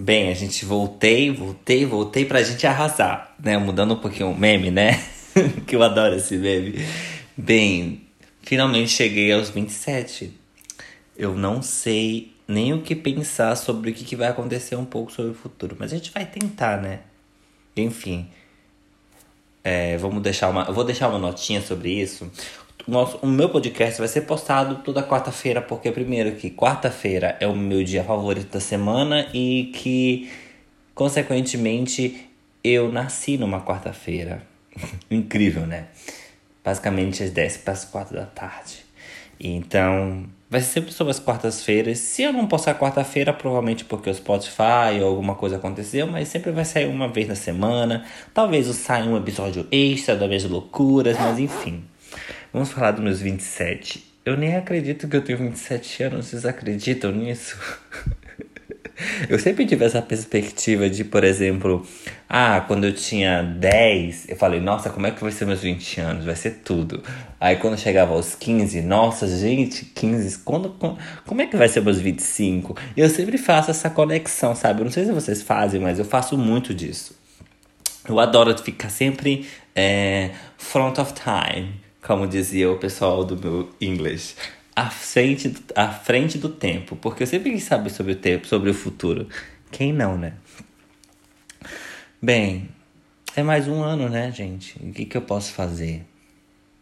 [0.00, 3.58] Bem, a gente voltei, voltei, voltei pra gente arrasar, né?
[3.58, 4.92] Mudando um pouquinho o meme, né?
[5.66, 6.86] que eu adoro esse meme.
[7.36, 8.02] Bem,
[8.40, 10.32] finalmente cheguei aos 27.
[11.16, 15.32] Eu não sei nem o que pensar sobre o que, vai acontecer um pouco sobre
[15.32, 17.00] o futuro, mas a gente vai tentar, né?
[17.76, 18.28] Enfim.
[19.64, 20.62] É, vamos deixar uma.
[20.62, 22.30] Eu vou deixar uma notinha sobre isso
[22.86, 27.54] nosso, o meu podcast vai ser postado toda quarta-feira, porque primeiro que quarta-feira é o
[27.54, 30.30] meu dia favorito da semana e que,
[30.94, 32.28] consequentemente,
[32.62, 34.42] eu nasci numa quarta-feira.
[35.10, 35.86] Incrível, né?
[36.64, 38.86] Basicamente às 10 para as 4 da tarde.
[39.40, 41.98] Então, vai ser sempre sobre as quartas-feiras.
[41.98, 46.50] Se eu não postar quarta-feira, provavelmente porque o Spotify ou alguma coisa aconteceu, mas sempre
[46.50, 48.04] vai sair uma vez na semana.
[48.34, 51.84] Talvez saia um episódio extra minhas loucuras, mas enfim.
[52.52, 54.08] Vamos falar dos meus 27.
[54.24, 57.56] Eu nem acredito que eu tenho 27 anos, vocês acreditam nisso?
[59.28, 61.86] eu sempre tive essa perspectiva de, por exemplo,
[62.28, 66.00] ah, quando eu tinha 10, eu falei, nossa, como é que vai ser meus 20
[66.00, 66.24] anos?
[66.24, 67.02] Vai ser tudo.
[67.40, 70.76] Aí quando chegava aos 15, nossa, gente, 15, quando,
[71.26, 72.76] como é que vai ser meus 25?
[72.96, 74.80] E eu sempre faço essa conexão, sabe?
[74.80, 77.16] Eu não sei se vocês fazem, mas eu faço muito disso.
[78.06, 84.34] Eu adoro ficar sempre é, front of time como dizia o pessoal do meu inglês,
[84.74, 88.70] à frente, à frente do tempo, porque eu sempre quis saber sobre o tempo, sobre
[88.70, 89.28] o futuro.
[89.70, 90.32] Quem não, né?
[92.20, 92.70] Bem,
[93.36, 94.74] é mais um ano, né, gente?
[94.82, 96.06] O que, que eu posso fazer?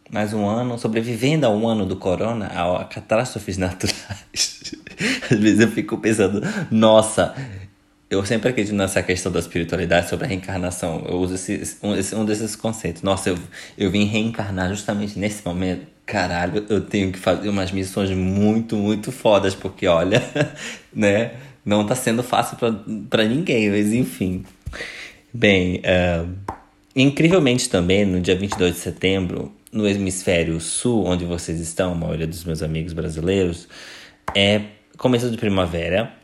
[0.09, 4.71] Mais um ano, sobrevivendo a um ano do corona, a catástrofes naturais.
[5.29, 7.35] Às vezes eu fico pensando, nossa,
[8.09, 11.03] eu sempre acredito nessa questão da espiritualidade sobre a reencarnação.
[11.07, 13.01] Eu uso esse, um, esse, um desses conceitos.
[13.01, 13.37] Nossa, eu,
[13.77, 15.85] eu vim reencarnar justamente nesse momento.
[16.05, 20.23] Caralho, eu tenho que fazer umas missões muito, muito fodas, porque olha,
[20.93, 21.33] né?
[21.65, 22.55] Não tá sendo fácil
[23.09, 24.45] para ninguém, mas enfim.
[25.33, 26.33] Bem, uh,
[26.95, 32.25] incrivelmente também, no dia 22 de setembro, no hemisfério sul, onde vocês estão, a maioria
[32.25, 33.67] dos meus amigos brasileiros,
[34.33, 34.61] é
[34.97, 36.15] começo de primavera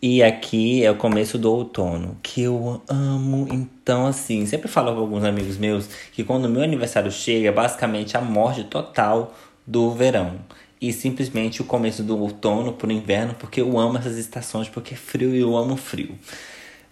[0.00, 3.48] e aqui é o começo do outono, que eu amo.
[3.50, 8.16] Então, assim, sempre falo com alguns amigos meus que quando meu aniversário chega, é basicamente
[8.16, 9.34] a morte total
[9.66, 10.36] do verão.
[10.80, 14.96] E simplesmente o começo do outono pro inverno, porque eu amo essas estações, porque é
[14.96, 16.18] frio e eu amo frio.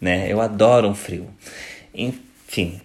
[0.00, 0.32] Né?
[0.32, 1.28] Eu adoro um frio.
[1.94, 2.80] Enfim,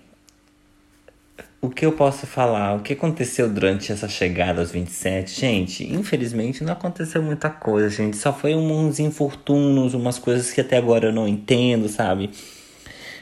[1.62, 2.76] o que eu posso falar?
[2.76, 5.40] O que aconteceu durante essa chegada aos 27?
[5.40, 8.16] Gente, infelizmente não aconteceu muita coisa, gente.
[8.18, 12.30] Só foi uns infortúnios, umas coisas que até agora eu não entendo, sabe?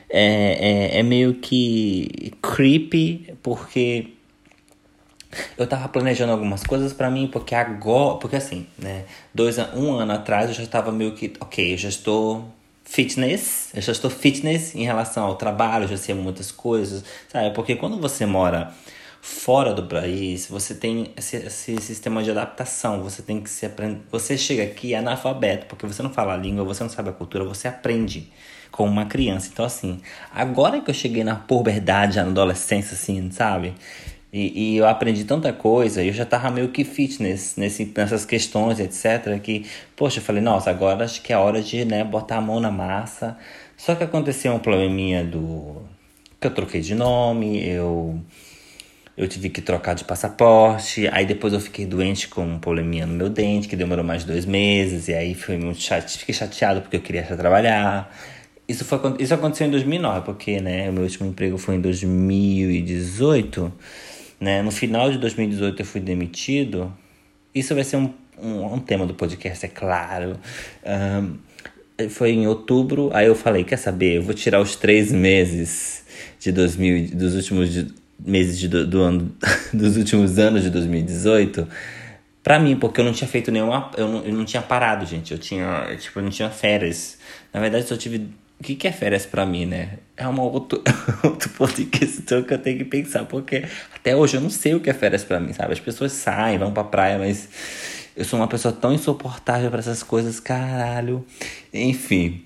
[0.10, 4.10] É, é, é meio que creepy, porque
[5.58, 8.18] eu tava planejando algumas coisas para mim, porque agora.
[8.20, 9.06] Porque assim, né?
[9.34, 11.34] Dois, um ano atrás eu já tava meio que.
[11.40, 12.54] Ok, eu já estou
[12.88, 17.54] fitness, eu já estou fitness em relação ao trabalho, já sei muitas coisas, sabe?
[17.54, 18.74] Porque quando você mora
[19.22, 24.00] fora do país, você tem esse, esse sistema de adaptação, você tem que se aprender,
[24.10, 27.44] você chega aqui analfabeto, porque você não fala a língua, você não sabe a cultura,
[27.44, 28.32] você aprende
[28.72, 29.50] como uma criança.
[29.52, 30.02] Então assim,
[30.34, 33.76] agora que eu cheguei na puberdade, na adolescência assim, sabe?
[34.32, 38.80] E, e, eu aprendi tanta coisa, eu já tava meio que fitness nesse, nessas questões,
[38.80, 39.40] etc.
[39.42, 39.66] Que,
[39.96, 42.70] poxa, eu falei, nossa, agora acho que é hora de né, botar a mão na
[42.70, 43.38] massa.
[43.78, 45.82] Só que aconteceu um probleminha do.
[46.42, 48.20] que eu troquei de nome, eu.
[49.16, 53.14] Eu tive que trocar de passaporte, aí depois eu fiquei doente com um probleminha no
[53.14, 56.20] meu dente, que demorou mais dois meses, e aí foi muito chate...
[56.20, 58.16] fiquei chateado porque eu queria trabalhar.
[58.68, 63.74] Isso, foi, isso aconteceu em 2009, porque né, o meu último emprego foi em 2018
[64.40, 64.62] né?
[64.62, 66.94] No final de 2018 eu fui demitido.
[67.54, 70.38] Isso vai ser um, um, um tema do podcast, é claro.
[70.86, 76.06] Um, foi em outubro, aí eu falei, quer saber, eu vou tirar os três meses
[76.40, 77.88] de 2000, dos últimos de,
[78.20, 79.36] meses de, do, do ano,
[79.74, 81.68] dos últimos anos de 2018
[82.48, 83.92] pra mim, porque eu não tinha feito nenhuma.
[83.98, 85.34] Eu não, eu não tinha parado, gente.
[85.34, 85.94] Eu tinha.
[86.00, 87.18] Tipo, eu não tinha férias.
[87.54, 88.30] Na verdade, eu só tive
[88.60, 90.00] o que, que é férias para mim, né?
[90.16, 90.82] É uma outro,
[91.24, 93.64] outro ponto de questão que eu tenho que pensar, porque
[93.94, 95.74] até hoje eu não sei o que é férias para mim, sabe?
[95.74, 97.48] As pessoas saem, vão pra praia, mas
[98.16, 101.24] eu sou uma pessoa tão insuportável para essas coisas, caralho.
[101.72, 102.44] Enfim,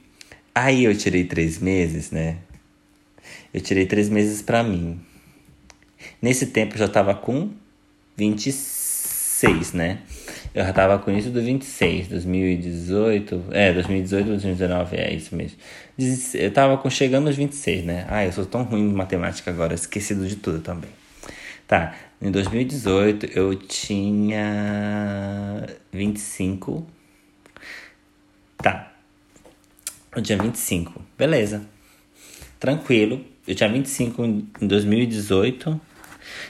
[0.54, 2.38] aí eu tirei três meses, né?
[3.54, 5.00] Eu tirei três meses para mim.
[6.22, 7.52] Nesse tempo eu já tava com
[8.18, 10.00] 26, né?
[10.54, 13.46] Eu já tava com isso do 26, 2018.
[13.52, 15.58] É, 2018, 2019, é isso mesmo.
[16.34, 18.06] Eu tava com, chegando aos 26, né?
[18.10, 20.90] Ah, eu sou tão ruim em matemática agora, esquecido de tudo também.
[21.68, 24.44] Tá, em 2018 eu tinha
[25.92, 26.86] 25.
[28.58, 28.92] Tá.
[30.16, 31.02] no dia 25.
[31.18, 31.66] Beleza.
[32.60, 33.26] Tranquilo.
[33.48, 35.82] Eu tinha 25 em 2018.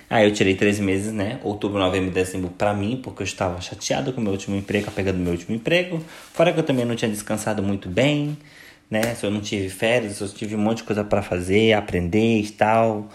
[0.09, 1.39] Aí eu tirei três meses, né?
[1.43, 4.87] Outubro, novembro e dezembro pra mim, porque eu estava chateado com o meu último emprego,
[4.89, 6.03] a pegada do meu último emprego.
[6.33, 8.37] Fora que eu também não tinha descansado muito bem,
[8.89, 9.15] né?
[9.15, 12.49] Se eu não tive férias, eu tive um monte de coisa para fazer, aprender e
[12.51, 13.09] tal.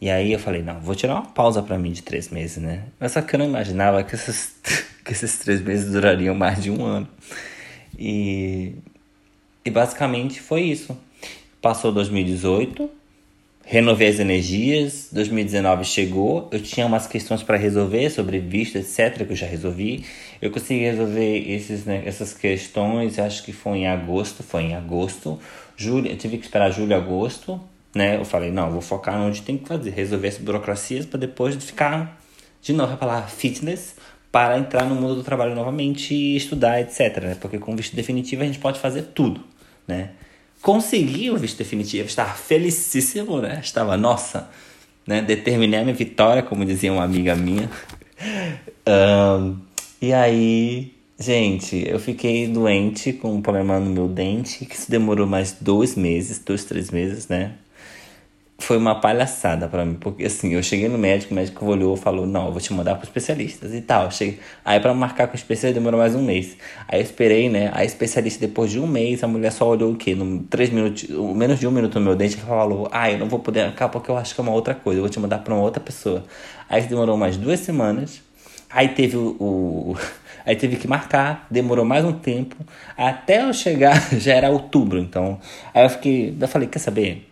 [0.00, 2.84] E aí eu falei, não, vou tirar uma pausa para mim de três meses, né?
[3.00, 4.54] Mas só que eu não imaginava que esses,
[5.04, 7.08] que esses três meses durariam mais de um ano.
[7.98, 8.74] E,
[9.64, 10.96] e basicamente foi isso.
[11.60, 12.88] Passou 2018,
[13.70, 19.32] renovei as energias, 2019 chegou, eu tinha umas questões para resolver sobre visto, etc, que
[19.32, 20.06] eu já resolvi.
[20.40, 25.38] Eu consegui resolver esses, né, essas questões, acho que foi em agosto, foi em agosto.
[25.76, 27.60] Julho, eu tive que esperar julho, agosto,
[27.94, 28.16] né?
[28.16, 32.18] Eu falei, não, vou focar onde tem que fazer, resolver essas burocracias para depois ficar
[32.62, 33.96] de novo a palavra fitness
[34.32, 37.36] para entrar no mundo do trabalho novamente e estudar, etc, né?
[37.38, 39.44] Porque com visto definitivo a gente pode fazer tudo,
[39.86, 40.12] né?
[40.62, 43.60] Consegui o visto definitivo, estava felicíssimo, né?
[43.62, 44.50] Estava, nossa,
[45.06, 45.22] né?
[45.22, 47.70] Determinei a minha vitória, como dizia uma amiga minha.
[48.86, 49.56] um,
[50.00, 55.26] e aí, gente, eu fiquei doente com um problema no meu dente, que se demorou
[55.26, 57.54] mais dois meses, dois, três meses, né?
[58.60, 61.98] Foi uma palhaçada para mim, porque assim, eu cheguei no médico, o médico olhou e
[61.98, 64.10] falou: Não, eu vou te mandar para especialistas e tal.
[64.10, 64.40] Cheguei...
[64.64, 66.56] Aí, para marcar com o especialista, demorou mais um mês.
[66.88, 67.70] Aí, eu esperei, né?
[67.72, 70.14] A especialista, depois de um mês, a mulher só olhou o quê?
[70.14, 73.28] No, três minutos, menos de um minuto no meu dente, e falou: Ah, eu não
[73.28, 75.38] vou poder marcar porque eu acho que é uma outra coisa, eu vou te mandar
[75.38, 76.24] para uma outra pessoa.
[76.68, 78.20] Aí, demorou mais duas semanas.
[78.68, 79.96] Aí, teve o, o.
[80.44, 82.56] Aí teve que marcar, demorou mais um tempo.
[82.96, 85.38] Até eu chegar, já era outubro, então.
[85.72, 86.36] Aí eu fiquei.
[86.38, 87.27] Eu falei: Quer saber?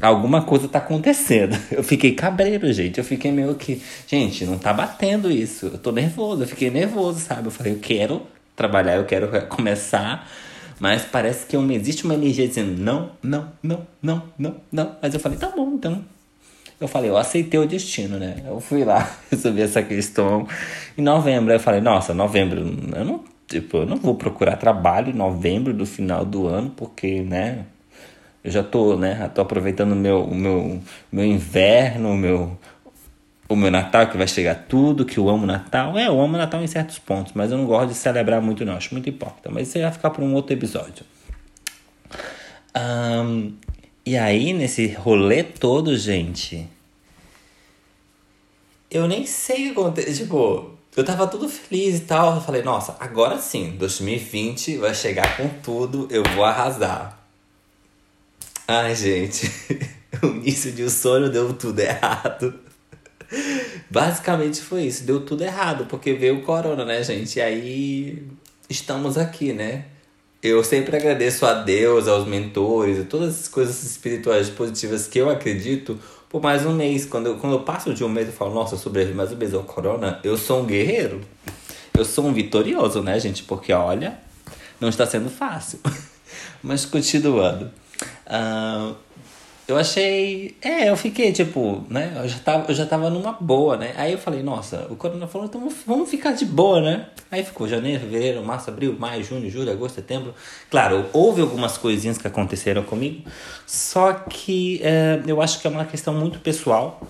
[0.00, 1.56] Alguma coisa tá acontecendo.
[1.70, 2.98] Eu fiquei cabreiro, gente.
[2.98, 5.66] Eu fiquei meio que, gente, não tá batendo isso.
[5.66, 7.46] Eu tô nervoso, eu fiquei nervoso, sabe?
[7.48, 8.22] Eu falei, eu quero
[8.56, 10.28] trabalhar, eu quero começar.
[10.78, 14.96] Mas parece que existe uma energia dizendo não, não, não, não, não, não.
[15.02, 16.02] Mas eu falei, tá bom, então.
[16.80, 18.42] Eu falei, eu aceitei o destino, né?
[18.46, 20.48] Eu fui lá resolver essa questão.
[20.96, 22.60] Em novembro, eu falei, nossa, novembro,
[22.96, 27.20] eu não, tipo, eu não vou procurar trabalho em novembro do final do ano, porque,
[27.20, 27.66] né?
[28.42, 29.30] Eu já tô, né?
[29.34, 30.80] Tô aproveitando o meu, o meu,
[31.12, 32.58] meu inverno, o meu,
[33.48, 35.98] o meu Natal, que vai chegar tudo, que eu amo Natal.
[35.98, 38.76] É, eu amo Natal em certos pontos, mas eu não gosto de celebrar muito, não.
[38.76, 39.52] Acho muito importante.
[39.52, 41.04] Mas isso vai ficar para um outro episódio.
[42.74, 43.52] Um,
[44.06, 46.66] e aí, nesse rolê todo, gente.
[48.90, 50.14] Eu nem sei o que aconteceu.
[50.14, 52.36] Tipo, eu tava tudo feliz e tal.
[52.36, 57.19] Eu falei, nossa, agora sim, 2020 vai chegar com tudo, eu vou arrasar.
[58.72, 59.50] Ai, gente,
[60.22, 62.54] o início de um sonho deu tudo errado.
[63.90, 67.40] Basicamente foi isso, deu tudo errado, porque veio o corona, né, gente?
[67.40, 68.22] E aí
[68.68, 69.86] estamos aqui, né?
[70.40, 75.28] Eu sempre agradeço a Deus, aos mentores, a todas as coisas espirituais positivas que eu
[75.28, 77.04] acredito por mais um mês.
[77.04, 79.36] Quando eu, quando eu passo de um mês, eu falo, nossa, eu sobrevivi mais um
[79.36, 81.20] mês ao corona, eu sou um guerreiro.
[81.92, 83.42] Eu sou um vitorioso, né, gente?
[83.42, 84.20] Porque olha,
[84.80, 85.80] não está sendo fácil.
[86.62, 87.80] Mas continuando.
[88.30, 88.94] Uh,
[89.70, 90.56] eu achei.
[90.60, 92.12] É, eu fiquei tipo, né?
[92.16, 93.94] Eu já, tava, eu já tava numa boa, né?
[93.96, 97.06] Aí eu falei, nossa, o Corona falou, então vamos ficar de boa, né?
[97.30, 100.34] Aí ficou janeiro, fevereiro, março, abril, maio, junho, julho, agosto, setembro.
[100.68, 103.22] Claro, houve algumas coisinhas que aconteceram comigo,
[103.64, 107.00] só que é, eu acho que é uma questão muito pessoal.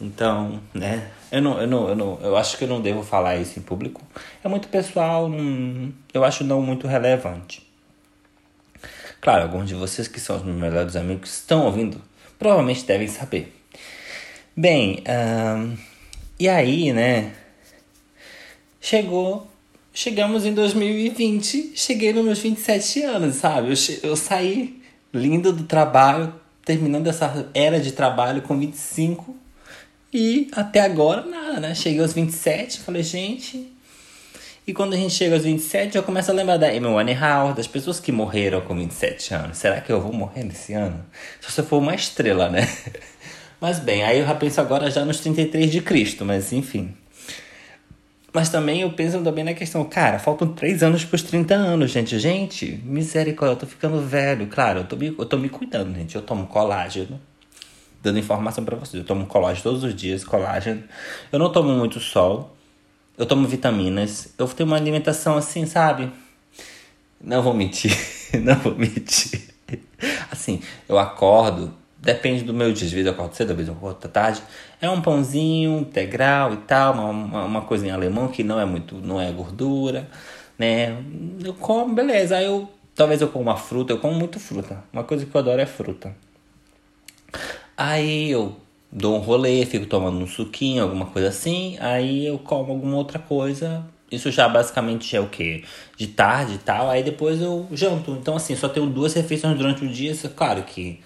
[0.00, 1.10] Então, né?
[1.30, 3.62] Eu não, eu não, eu não, eu acho que eu não devo falar isso em
[3.62, 4.00] público.
[4.42, 7.63] É muito pessoal, não, eu acho não muito relevante.
[9.24, 11.98] Claro, alguns de vocês que são os meus melhores amigos estão ouvindo,
[12.38, 13.58] provavelmente devem saber.
[14.54, 15.78] Bem, um,
[16.38, 17.32] e aí, né?
[18.78, 19.50] Chegou,
[19.94, 23.68] chegamos em 2020, cheguei nos meus 27 anos, sabe?
[23.68, 29.34] Eu, eu saí lindo do trabalho, terminando essa era de trabalho com 25
[30.12, 31.74] e até agora nada, né?
[31.74, 33.73] Cheguei aos 27, falei, gente,
[34.66, 37.66] e quando a gente chega aos 27, já começa a lembrar da Amy Winehouse, das
[37.66, 39.58] pessoas que morreram com 27 anos.
[39.58, 41.04] Será que eu vou morrer nesse ano?
[41.38, 42.66] Se você for uma estrela, né?
[43.60, 46.94] Mas bem, aí eu já penso agora já nos 33 de Cristo, mas enfim.
[48.32, 51.90] Mas também eu penso também na questão, cara, faltam 3 anos para os 30 anos,
[51.90, 52.18] gente.
[52.18, 54.48] Gente, misericórdia, eu tô ficando velho.
[54.48, 56.14] Claro, eu tô me, eu tô me cuidando, gente.
[56.14, 57.18] Eu tomo colágeno.
[58.02, 59.00] Dando informação para vocês.
[59.02, 60.82] Eu tomo colágeno todos os dias, colágeno.
[61.32, 62.54] Eu não tomo muito sol
[63.16, 66.10] eu tomo vitaminas, eu tenho uma alimentação assim, sabe?
[67.20, 67.96] Não vou mentir,
[68.42, 69.54] não vou mentir.
[70.30, 73.76] Assim, eu acordo, depende do meu dia, às vezes eu acordo cedo, às vezes eu
[73.76, 74.42] acordo tarde.
[74.80, 78.64] É um pãozinho integral e tal, uma, uma, uma coisa em alemão que não é
[78.64, 80.08] muito, não é gordura,
[80.58, 80.96] né?
[81.42, 84.84] Eu como, beleza, aí eu Talvez eu coma uma fruta, eu como muito fruta.
[84.92, 86.14] Uma coisa que eu adoro é fruta.
[87.76, 88.56] Aí eu
[88.94, 91.76] dou um rolê, fico tomando um suquinho, alguma coisa assim.
[91.80, 93.84] Aí eu como alguma outra coisa.
[94.10, 95.64] Isso já basicamente é o que?
[95.96, 96.88] De tarde e tal.
[96.88, 98.12] Aí depois eu janto.
[98.12, 100.14] Então, assim, só tenho duas refeições durante o dia.
[100.36, 101.00] Claro que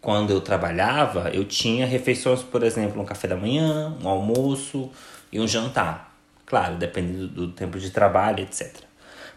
[0.00, 4.90] quando eu trabalhava, eu tinha refeições, por exemplo, um café da manhã, um almoço
[5.32, 6.14] e um jantar.
[6.46, 8.82] Claro, dependendo do tempo de trabalho, etc.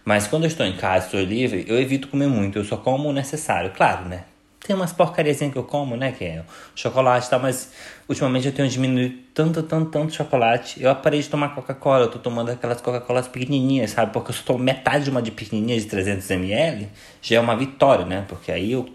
[0.05, 2.59] Mas quando eu estou em casa, estou livre, eu evito comer muito.
[2.59, 3.71] Eu só como o necessário.
[3.71, 4.25] Claro, né?
[4.67, 6.11] Tem umas porcariazinhas que eu como, né?
[6.11, 6.43] Que é
[6.75, 7.71] chocolate e tal, mas
[8.05, 10.83] ultimamente eu tenho diminuído tanto, tanto, tanto chocolate.
[10.83, 14.11] Eu parei de tomar Coca-Cola, eu tô tomando aquelas Coca-Colas pequenininhas, sabe?
[14.11, 16.85] Porque eu só tomo metade de uma de pequenininha de 300ml,
[17.21, 18.25] já é uma vitória, né?
[18.27, 18.89] Porque aí eu,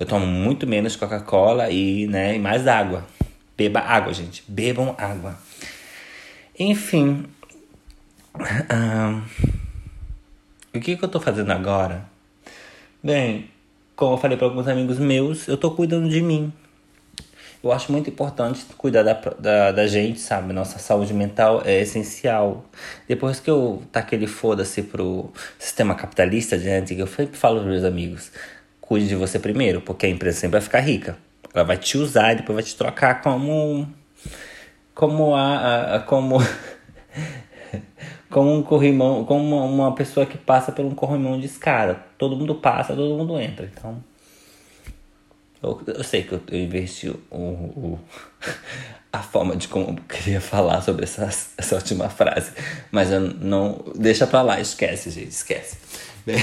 [0.00, 3.04] eu tomo muito menos Coca-Cola e, né, e mais água.
[3.54, 4.42] Beba água, gente.
[4.48, 5.38] Bebam água.
[6.58, 7.26] Enfim.
[10.74, 12.10] o que, que eu tô fazendo agora?
[13.04, 13.50] Bem,
[13.96, 16.52] como eu falei para alguns amigos meus, eu tô cuidando de mim.
[17.62, 20.52] Eu acho muito importante cuidar da, da, da, gente, sabe?
[20.52, 22.64] Nossa saúde mental é essencial.
[23.06, 28.32] Depois que eu taquei foda-se pro sistema capitalista, gente, eu sempre falo pros meus amigos:
[28.80, 31.16] cuide de você primeiro, porque a empresa sempre vai ficar rica.
[31.54, 33.88] Ela vai te usar e depois vai te trocar como.
[34.92, 36.38] Como a, a como.
[38.32, 42.02] como um corrimão, como uma pessoa que passa por um corrimão de escada.
[42.18, 43.70] Todo mundo passa, todo mundo entra.
[43.72, 44.02] Então,
[45.62, 48.00] eu, eu sei que eu, eu investi o, o,
[49.12, 51.24] a forma de como eu queria falar sobre essa,
[51.56, 52.52] essa última frase,
[52.90, 55.76] mas eu não deixa pra lá, esquece, gente, esquece.
[56.26, 56.38] Bem,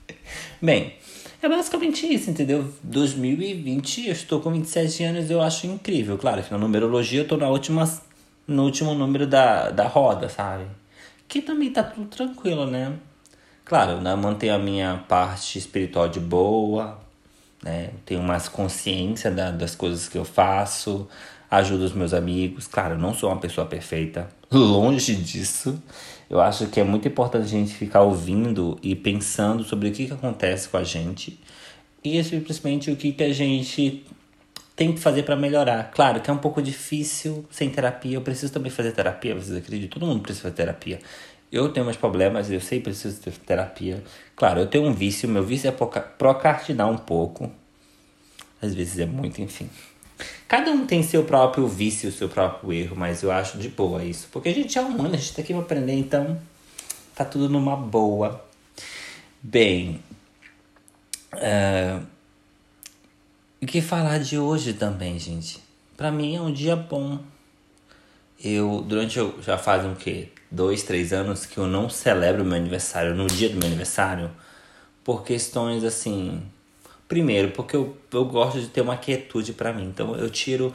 [0.60, 0.98] bem
[1.40, 2.68] é basicamente isso, entendeu?
[2.82, 6.18] 2020, eu estou com 27 anos, eu acho incrível.
[6.18, 7.88] Claro que na numerologia eu tô na última,
[8.46, 10.64] no último número da, da roda, sabe?
[11.28, 12.94] Que também tá tudo tranquilo, né?
[13.64, 16.98] Claro, né, mantenho a minha parte espiritual de boa,
[17.62, 17.90] né?
[18.06, 21.06] Tenho mais consciência da, das coisas que eu faço,
[21.50, 22.66] ajudo os meus amigos.
[22.66, 25.80] Claro, eu não sou uma pessoa perfeita, longe disso.
[26.30, 30.06] Eu acho que é muito importante a gente ficar ouvindo e pensando sobre o que,
[30.06, 31.38] que acontece com a gente
[32.02, 34.04] e simplesmente o que, que a gente
[34.78, 35.90] tem que fazer para melhorar.
[35.90, 38.16] Claro que é um pouco difícil sem terapia.
[38.16, 39.98] Eu preciso também fazer terapia, vocês acreditam?
[39.98, 41.00] Todo mundo precisa fazer terapia.
[41.50, 44.04] Eu tenho meus problemas, eu sei que preciso ter terapia.
[44.36, 47.50] Claro, eu tenho um vício, meu vício é procrastinar um pouco.
[48.62, 49.68] Às vezes é muito, enfim.
[50.46, 54.28] Cada um tem seu próprio vício, seu próprio erro, mas eu acho de boa isso.
[54.30, 56.40] Porque a gente é humano, a gente tá aqui pra aprender, então
[57.16, 58.44] tá tudo numa boa.
[59.42, 60.00] Bem,
[61.34, 62.17] uh,
[63.60, 65.58] o que falar de hoje também, gente?
[65.96, 67.18] Para mim é um dia bom.
[68.42, 70.28] Eu, durante, já faz um quê?
[70.50, 74.30] Dois, três anos que eu não celebro meu aniversário no dia do meu aniversário.
[75.02, 76.42] Por questões assim...
[77.08, 79.84] Primeiro, porque eu, eu gosto de ter uma quietude para mim.
[79.84, 80.72] Então eu tiro...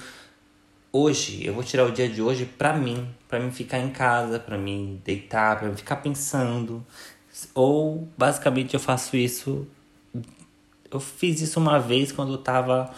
[0.92, 3.08] Hoje, eu vou tirar o dia de hoje pra mim.
[3.28, 6.86] para mim ficar em casa, para mim deitar, para mim ficar pensando.
[7.56, 9.68] Ou, basicamente, eu faço isso
[10.96, 12.90] eu fiz isso uma vez quando eu tava.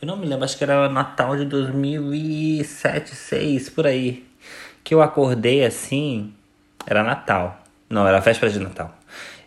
[0.00, 4.24] Eu não me lembro, acho que era Natal de 2007, 6 por aí.
[4.82, 6.32] Que eu acordei assim.
[6.86, 7.62] Era Natal.
[7.88, 8.94] Não, era véspera de Natal.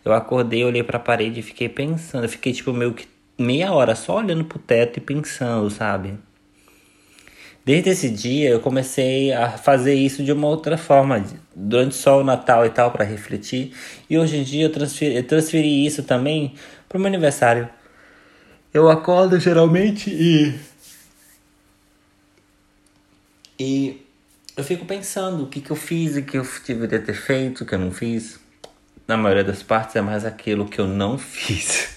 [0.03, 2.23] Eu acordei, olhei pra parede e fiquei pensando.
[2.23, 6.17] Eu fiquei tipo meio que meia hora só olhando pro teto e pensando, sabe?
[7.67, 11.21] Desde esse dia eu comecei a fazer isso de uma outra forma,
[11.53, 13.73] durante só o Natal e tal, para refletir.
[14.09, 16.53] E hoje em dia eu transferi, eu transferi isso também
[16.87, 17.67] pro meu aniversário.
[18.73, 20.59] Eu acordo geralmente e.
[23.59, 24.05] E
[24.55, 27.65] eu fico pensando o que, que eu fiz e que eu deveria ter feito, o
[27.65, 28.39] que eu não fiz.
[29.07, 31.95] Na maioria das partes é mais aquilo que eu não fiz.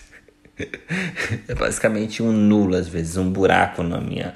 [1.48, 4.34] é basicamente um nulo às vezes, um buraco na minha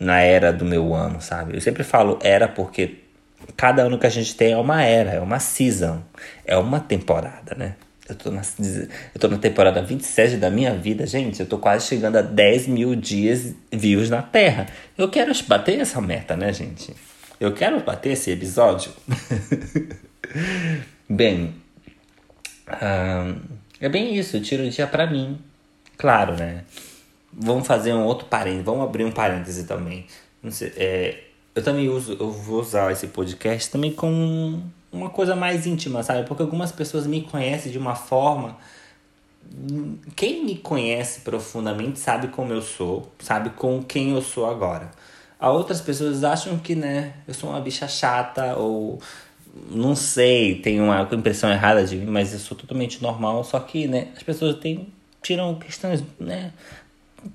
[0.00, 1.54] na era do meu ano, sabe?
[1.54, 3.00] Eu sempre falo era porque
[3.54, 6.02] cada ano que a gente tem é uma era, é uma season,
[6.44, 7.76] é uma temporada, né?
[8.10, 8.42] Eu tô, na,
[9.14, 11.38] eu tô na temporada 27 da minha vida, gente.
[11.38, 14.66] Eu tô quase chegando a 10 mil dias views na Terra.
[14.98, 16.92] Eu quero bater essa meta, né, gente?
[17.38, 18.90] Eu quero bater esse episódio.
[21.08, 21.54] bem,
[23.80, 24.36] é bem isso.
[24.36, 25.38] Eu tiro o dia pra mim.
[25.96, 26.64] Claro, né?
[27.32, 28.64] Vamos fazer um outro parênteses.
[28.64, 30.04] Vamos abrir um parêntese também.
[30.50, 31.18] Sei, é,
[31.54, 34.60] eu também uso, eu vou usar esse podcast também com
[34.92, 36.26] uma coisa mais íntima, sabe?
[36.26, 38.56] Porque algumas pessoas me conhecem de uma forma.
[40.16, 44.90] Quem me conhece profundamente sabe como eu sou, sabe com quem eu sou agora.
[45.38, 49.00] A outras pessoas acham que, né, eu sou uma bicha chata ou
[49.70, 53.88] não sei, tem uma impressão errada de mim, mas eu sou totalmente normal, só que,
[53.88, 54.92] né, as pessoas têm,
[55.22, 56.52] tiram questões, né,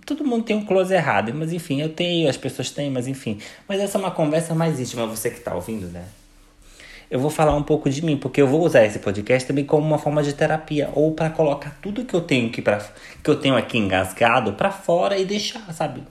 [0.06, 3.40] todo mundo tem um close errado, mas enfim, eu tenho, as pessoas têm, mas enfim.
[3.68, 6.06] Mas essa é uma conversa mais íntima, você que tá ouvindo, né?
[7.10, 9.86] Eu vou falar um pouco de mim, porque eu vou usar esse podcast também como
[9.86, 12.78] uma forma de terapia, ou para colocar tudo que eu tenho aqui para
[13.24, 16.04] que eu tenho aqui engasgado para fora e deixar, sabe?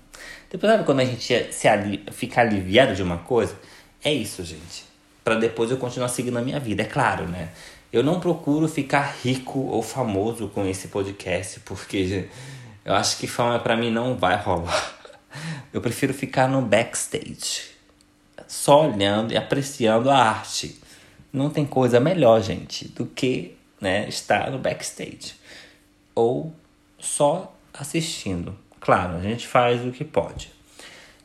[0.50, 3.56] Depois sabe quando a gente se ali, fica aliviado de uma coisa?
[4.04, 4.84] É isso, gente.
[5.24, 7.48] Para depois eu continuar seguindo a minha vida, é claro, né?
[7.92, 12.28] Eu não procuro ficar rico ou famoso com esse podcast, porque
[12.84, 14.94] eu acho que fama para mim não vai rolar.
[15.72, 17.62] Eu prefiro ficar no backstage,
[18.46, 20.80] só olhando e apreciando a arte.
[21.34, 25.34] Não tem coisa melhor, gente, do que né, estar no backstage
[26.14, 26.54] ou
[26.96, 28.56] só assistindo.
[28.78, 30.52] Claro, a gente faz o que pode.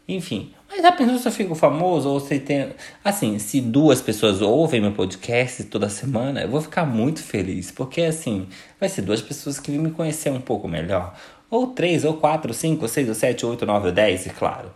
[0.07, 2.73] Enfim, mas já pensou se eu fico famoso ou se tem.
[3.03, 7.69] Assim, se duas pessoas ouvem meu podcast toda semana, eu vou ficar muito feliz.
[7.69, 8.47] Porque assim,
[8.79, 11.15] vai ser duas pessoas que vêm me conhecer um pouco melhor.
[11.51, 14.71] Ou três, ou quatro, cinco, seis, ou sete, oito, nove, ou dez, é claro.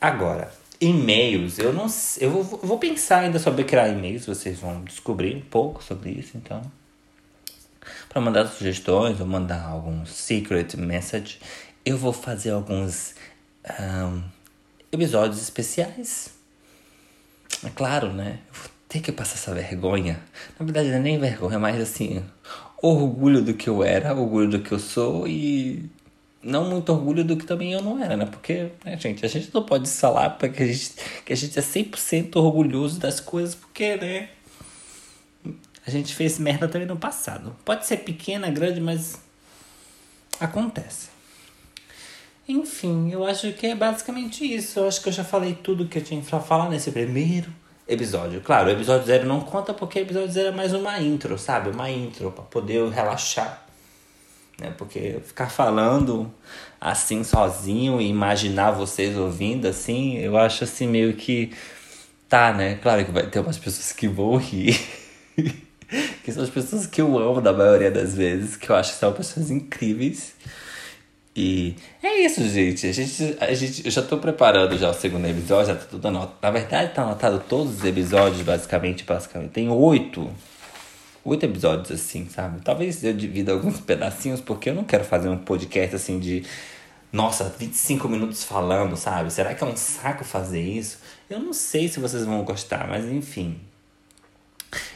[0.00, 1.86] Agora, e-mails, eu não
[2.20, 6.36] eu vou, vou pensar ainda sobre criar e-mails, vocês vão descobrir um pouco sobre isso,
[6.36, 6.62] então.
[8.08, 11.38] Para mandar sugestões ou mandar algum secret message,
[11.84, 13.14] eu vou fazer alguns
[13.80, 14.22] um,
[14.90, 16.30] episódios especiais.
[17.64, 18.38] É claro, né?
[18.48, 20.20] Eu vou ter que passar essa vergonha.
[20.58, 22.24] Na verdade, não é nem vergonha, mas assim,
[22.80, 25.90] orgulho do que eu era, orgulho do que eu sou e
[26.44, 28.26] não muito orgulho do que também eu não era, né?
[28.26, 30.92] Porque, né, gente, a gente não pode falar para que a gente
[31.24, 34.28] que a gente é 100% orgulhoso das coisas, porque, né?
[35.86, 37.54] A gente fez merda também no passado.
[37.64, 39.18] Pode ser pequena, grande, mas
[40.40, 41.08] acontece.
[42.48, 44.78] Enfim, eu acho que é basicamente isso.
[44.78, 47.50] Eu acho que eu já falei tudo que eu tinha pra falar nesse primeiro
[47.86, 48.40] episódio.
[48.40, 51.70] Claro, o episódio zero não conta porque o episódio zero é mais uma intro, sabe?
[51.70, 53.63] Uma intro para poder relaxar.
[54.60, 54.72] Né?
[54.76, 56.32] Porque ficar falando
[56.80, 61.52] assim sozinho e imaginar vocês ouvindo assim, eu acho assim meio que
[62.28, 62.76] tá, né?
[62.76, 64.78] Claro que vai ter umas pessoas que vão rir.
[66.24, 68.98] que são as pessoas que eu amo da maioria das vezes, que eu acho que
[68.98, 70.34] são pessoas incríveis.
[71.36, 72.86] E é isso, gente.
[72.86, 73.84] A gente, a gente.
[73.84, 76.38] Eu já tô preparando já o segundo episódio, já tá tudo anotado.
[76.40, 79.50] Na verdade, tá anotado todos os episódios, basicamente, basicamente.
[79.50, 80.30] Tem oito.
[81.24, 82.60] Oito episódios, assim, sabe?
[82.60, 86.44] Talvez eu divida alguns pedacinhos, porque eu não quero fazer um podcast assim de.
[87.10, 89.32] Nossa, 25 minutos falando, sabe?
[89.32, 90.98] Será que é um saco fazer isso?
[91.30, 93.58] Eu não sei se vocês vão gostar, mas enfim.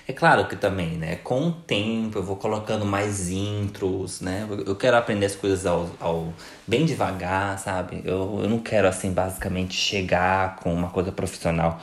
[0.07, 1.17] É claro que também, né?
[1.17, 4.47] Com o tempo eu vou colocando mais intros, né?
[4.67, 6.35] Eu quero aprender as coisas ao, ao
[6.67, 8.03] bem devagar, sabe?
[8.05, 11.81] Eu, eu não quero, assim, basicamente chegar com uma coisa profissional.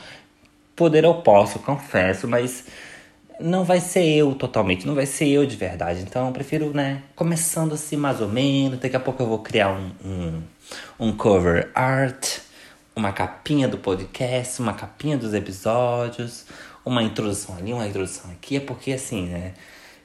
[0.76, 2.64] Poder eu posso, confesso, mas
[3.40, 6.00] não vai ser eu totalmente, não vai ser eu de verdade.
[6.02, 7.02] Então eu prefiro, né?
[7.14, 8.78] Começando assim mais ou menos.
[8.78, 10.42] Daqui a pouco eu vou criar um, um,
[10.98, 12.38] um cover art,
[12.94, 16.46] uma capinha do podcast, uma capinha dos episódios
[16.86, 19.54] uma introdução ali, uma introdução aqui, é porque assim, né?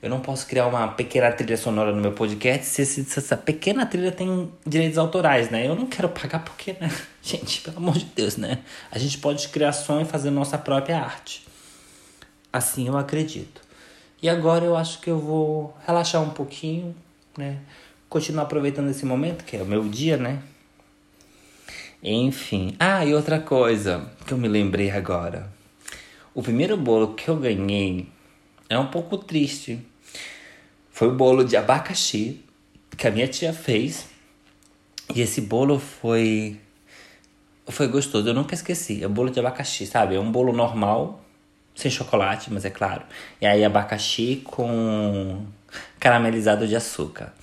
[0.01, 3.37] Eu não posso criar uma pequena trilha sonora no meu podcast se, se, se essa
[3.37, 5.67] pequena trilha tem direitos autorais, né?
[5.67, 6.91] Eu não quero pagar porque, né?
[7.21, 8.57] Gente, pelo amor de Deus, né?
[8.91, 11.45] A gente pode criar som e fazer nossa própria arte.
[12.51, 13.61] Assim eu acredito.
[14.21, 16.95] E agora eu acho que eu vou relaxar um pouquinho,
[17.37, 17.59] né?
[18.09, 20.41] Continuar aproveitando esse momento, que é o meu dia, né?
[22.03, 22.75] Enfim.
[22.79, 25.51] Ah, e outra coisa que eu me lembrei agora.
[26.33, 28.07] O primeiro bolo que eu ganhei
[28.69, 29.79] é um pouco triste.
[30.91, 32.41] Foi o bolo de abacaxi
[32.97, 34.07] que a minha tia fez.
[35.13, 36.59] E esse bolo foi
[37.67, 39.03] foi gostoso, eu nunca esqueci.
[39.03, 40.15] É bolo de abacaxi, sabe?
[40.15, 41.23] É um bolo normal,
[41.75, 43.03] sem chocolate, mas é claro.
[43.39, 45.45] E aí abacaxi com
[45.99, 47.33] caramelizado de açúcar.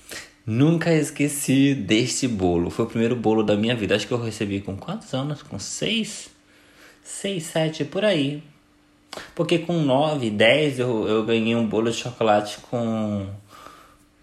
[0.45, 2.69] Nunca esqueci deste bolo.
[2.69, 3.95] Foi o primeiro bolo da minha vida.
[3.95, 5.43] Acho que eu recebi com quantos anos?
[5.43, 6.29] Com seis?
[7.03, 8.41] Seis, sete, por aí.
[9.35, 13.27] Porque com 9, 10 eu, eu ganhei um bolo de chocolate com.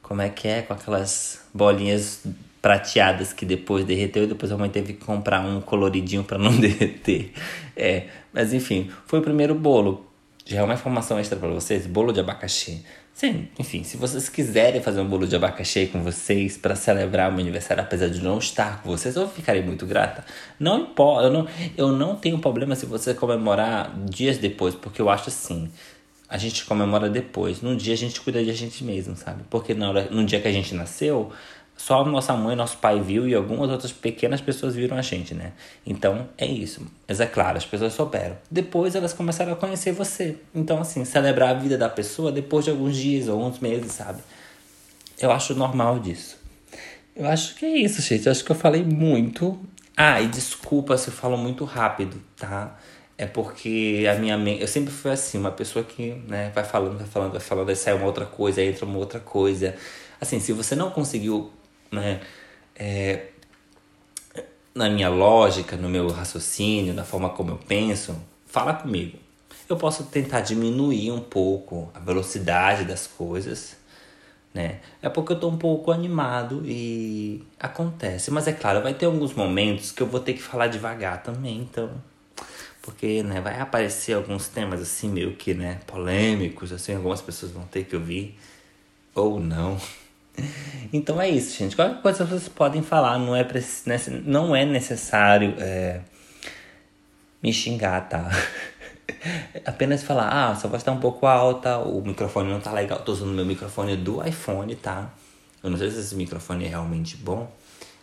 [0.02, 0.62] Como é que é?
[0.62, 2.24] Com aquelas bolinhas
[2.62, 6.50] prateadas que depois derreteu e depois a mãe teve que comprar um coloridinho para não
[6.58, 7.32] derreter.
[7.76, 10.04] É, mas enfim, foi o primeiro bolo.
[10.44, 12.84] Já é uma informação extra para vocês: bolo de abacaxi.
[13.14, 17.32] Sim, enfim, se vocês quiserem fazer um bolo de abacaxi com vocês para celebrar o
[17.32, 20.22] meu aniversário, apesar de não estar com vocês, eu ficarei muito grata.
[20.60, 25.08] Não importa, eu não, eu não tenho problema se você comemorar dias depois, porque eu
[25.08, 25.70] acho assim,
[26.28, 27.62] a gente comemora depois.
[27.62, 29.44] Num dia a gente cuida de a gente mesmo, sabe?
[29.48, 31.32] Porque na hora, no dia que a gente nasceu,
[31.76, 35.52] só nossa mãe, nosso pai viu e algumas outras pequenas pessoas viram a gente, né?
[35.86, 36.86] Então é isso.
[37.06, 38.36] Mas é claro, as pessoas souberam.
[38.50, 40.36] Depois elas começaram a conhecer você.
[40.54, 44.20] Então, assim, celebrar a vida da pessoa depois de alguns dias ou uns meses, sabe?
[45.20, 46.38] Eu acho normal disso.
[47.14, 48.26] Eu acho que é isso, gente.
[48.26, 49.58] Eu acho que eu falei muito.
[49.96, 52.76] Ah, e desculpa se eu falo muito rápido, tá?
[53.18, 54.60] É porque a minha mente.
[54.60, 57.76] Eu sempre fui assim, uma pessoa que né, vai falando, vai falando, vai falando, aí
[57.76, 59.74] sai uma outra coisa, aí entra uma outra coisa.
[60.20, 61.50] Assim, se você não conseguiu
[61.90, 62.20] né,
[62.74, 63.28] é,
[64.74, 68.14] na minha lógica, no meu raciocínio, na forma como eu penso,
[68.46, 69.18] fala comigo.
[69.68, 73.76] Eu posso tentar diminuir um pouco a velocidade das coisas,
[74.54, 74.80] né?
[75.02, 78.30] É porque eu tô um pouco animado e acontece.
[78.30, 81.58] Mas é claro, vai ter alguns momentos que eu vou ter que falar devagar também,
[81.58, 81.90] então.
[82.82, 87.64] Porque, né, vai aparecer alguns temas assim meio que, né, polêmicos, assim, algumas pessoas vão
[87.64, 88.38] ter que ouvir
[89.14, 89.80] ou não.
[90.92, 91.74] Então é isso, gente.
[91.74, 93.46] Qualquer coisa vocês podem falar, não é,
[94.24, 96.00] não é necessário é,
[97.42, 98.30] me xingar, tá?
[99.64, 103.00] Apenas falar, ah, sua voz tá um pouco alta, o microfone não tá legal.
[103.00, 105.10] Tô usando meu microfone do iPhone, tá?
[105.62, 107.50] Eu não sei se esse microfone é realmente bom.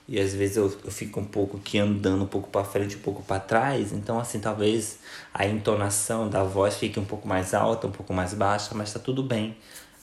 [0.07, 2.99] E às vezes eu, eu fico um pouco aqui andando um pouco para frente, um
[2.99, 3.93] pouco para trás.
[3.93, 4.99] Então, assim, talvez
[5.33, 8.99] a entonação da voz fique um pouco mais alta, um pouco mais baixa, mas tá
[8.99, 9.55] tudo bem.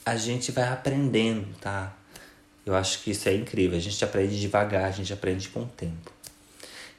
[0.04, 1.92] A gente vai aprendendo, tá?
[2.70, 3.76] Eu acho que isso é incrível.
[3.76, 6.12] A gente aprende devagar, a gente aprende com o tempo.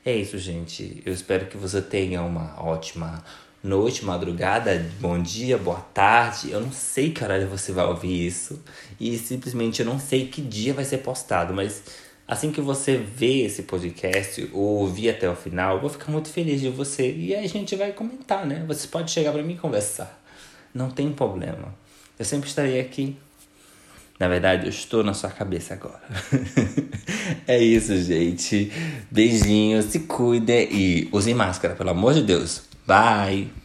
[0.06, 1.02] É isso, gente.
[1.06, 3.24] Eu espero que você tenha uma ótima
[3.64, 6.52] noite, madrugada, bom dia, boa tarde.
[6.52, 8.62] Eu não sei que horário você vai ouvir isso.
[9.00, 11.54] E simplesmente eu não sei que dia vai ser postado.
[11.54, 11.82] Mas
[12.28, 16.28] assim que você vê esse podcast ou ouvir até o final, eu vou ficar muito
[16.28, 17.14] feliz de você.
[17.14, 18.66] E aí a gente vai comentar, né?
[18.68, 20.22] Você pode chegar para mim e conversar.
[20.74, 21.74] Não tem problema.
[22.20, 23.16] Eu sempre estarei aqui
[24.22, 26.00] na verdade, eu estou na sua cabeça agora.
[27.48, 28.72] é isso, gente.
[29.10, 32.62] Beijinhos, se cuide e use máscara, pelo amor de Deus.
[32.86, 33.61] Bye!